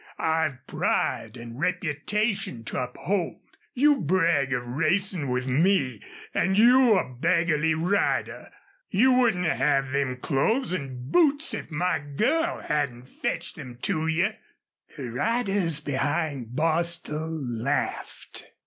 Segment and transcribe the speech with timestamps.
[0.17, 3.39] I've pride an' reputation to uphold.
[3.75, 6.01] You brag of racin' with me
[6.33, 8.49] an' you a beggarly rider!...
[8.89, 14.31] You wouldn't have them clothes an' boots if my girl hadn't fetched them to you."
[14.97, 18.47] The riders behind Bostil laughed.